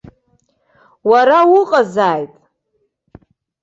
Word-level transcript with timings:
Уара 1.09 1.39
уҟазааит! 1.57 2.33